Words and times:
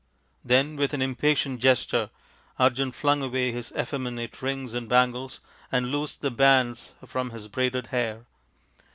Then 0.43 0.77
with 0.77 0.95
an 0.95 1.01
impatient 1.03 1.59
gesture 1.59 2.09
Arjun 2.57 2.91
flung 2.91 3.21
away 3.21 3.51
his 3.51 3.71
effeminate 3.77 4.41
rings 4.41 4.73
and 4.73 4.89
bangles 4.89 5.41
and 5.71 5.91
loosed 5.91 6.21
the 6.21 6.31
bands 6.31 6.95
from 7.05 7.29
his 7.29 7.47
braided 7.47 7.85
hair. 7.93 8.25